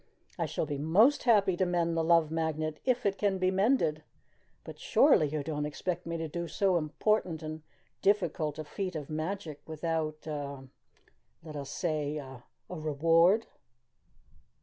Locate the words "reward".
12.67-13.45